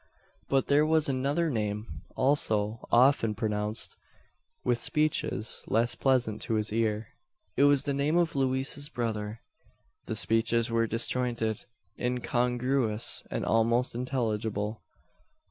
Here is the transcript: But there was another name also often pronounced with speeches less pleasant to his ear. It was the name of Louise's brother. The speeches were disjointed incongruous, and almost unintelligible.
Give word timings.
But 0.49 0.65
there 0.65 0.83
was 0.83 1.07
another 1.07 1.47
name 1.51 2.01
also 2.15 2.79
often 2.91 3.35
pronounced 3.35 3.97
with 4.65 4.79
speeches 4.79 5.63
less 5.67 5.93
pleasant 5.93 6.41
to 6.41 6.55
his 6.55 6.73
ear. 6.73 7.09
It 7.55 7.65
was 7.65 7.83
the 7.83 7.93
name 7.93 8.17
of 8.17 8.35
Louise's 8.35 8.89
brother. 8.89 9.41
The 10.07 10.15
speeches 10.15 10.71
were 10.71 10.87
disjointed 10.87 11.65
incongruous, 11.99 13.21
and 13.29 13.45
almost 13.45 13.93
unintelligible. 13.93 14.81